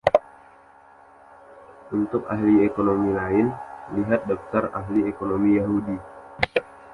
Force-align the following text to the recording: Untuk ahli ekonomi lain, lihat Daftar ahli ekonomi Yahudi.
Untuk 1.97 2.23
ahli 2.33 2.53
ekonomi 2.67 3.11
lain, 3.19 3.47
lihat 3.97 4.21
Daftar 4.29 4.63
ahli 4.79 5.01
ekonomi 5.11 5.49
Yahudi. 5.61 5.95